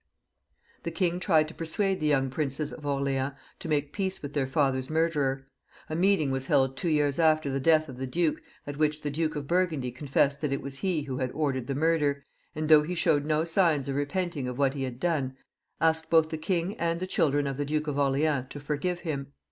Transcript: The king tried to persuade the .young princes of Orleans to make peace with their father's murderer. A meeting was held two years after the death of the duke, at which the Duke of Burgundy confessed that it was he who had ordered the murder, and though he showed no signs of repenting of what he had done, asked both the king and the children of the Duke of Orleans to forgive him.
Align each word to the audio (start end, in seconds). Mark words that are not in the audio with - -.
The 0.81 0.89
king 0.89 1.19
tried 1.19 1.47
to 1.49 1.53
persuade 1.53 1.99
the 1.99 2.07
.young 2.07 2.31
princes 2.31 2.73
of 2.73 2.87
Orleans 2.87 3.33
to 3.59 3.69
make 3.69 3.93
peace 3.93 4.23
with 4.23 4.33
their 4.33 4.47
father's 4.47 4.89
murderer. 4.89 5.45
A 5.91 5.95
meeting 5.95 6.31
was 6.31 6.47
held 6.47 6.75
two 6.75 6.89
years 6.89 7.19
after 7.19 7.51
the 7.51 7.59
death 7.59 7.87
of 7.87 7.97
the 7.97 8.07
duke, 8.07 8.41
at 8.65 8.77
which 8.77 9.03
the 9.03 9.11
Duke 9.11 9.35
of 9.35 9.45
Burgundy 9.45 9.91
confessed 9.91 10.41
that 10.41 10.51
it 10.51 10.63
was 10.63 10.79
he 10.79 11.03
who 11.03 11.17
had 11.19 11.31
ordered 11.33 11.67
the 11.67 11.75
murder, 11.75 12.25
and 12.55 12.67
though 12.67 12.81
he 12.81 12.95
showed 12.95 13.25
no 13.25 13.43
signs 13.43 13.87
of 13.87 13.95
repenting 13.95 14.47
of 14.47 14.57
what 14.57 14.73
he 14.73 14.81
had 14.81 14.99
done, 14.99 15.37
asked 15.79 16.09
both 16.09 16.31
the 16.31 16.37
king 16.39 16.75
and 16.79 16.99
the 16.99 17.05
children 17.05 17.45
of 17.45 17.57
the 17.57 17.63
Duke 17.65 17.85
of 17.85 17.99
Orleans 17.99 18.47
to 18.49 18.59
forgive 18.59 19.01
him. 19.01 19.33